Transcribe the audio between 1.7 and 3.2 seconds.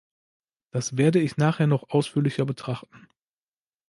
ausführlicher betrachten.